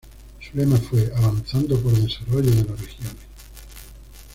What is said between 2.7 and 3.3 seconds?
Regiones"".